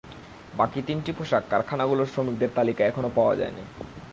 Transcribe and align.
বাকি 0.53 0.79
তিনটি 0.81 1.11
পোশাক 1.11 1.43
কারখানাগুলোর 1.49 2.11
শ্রমিকদের 2.13 2.49
তালিকা 2.55 2.81
এখনো 2.85 3.09
পাওয়া 3.15 3.33
যায়নি। 3.35 3.63